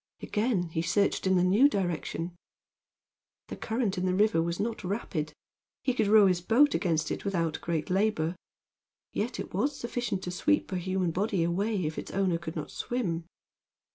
[0.23, 2.35] Again he searched in the new direction.
[3.49, 5.31] The current in the river was not rapid.
[5.83, 8.35] He could row his boat against it without great labor.
[9.13, 12.71] Yet it was sufficient to sweep a human body away if its owner could not
[12.71, 13.25] swim.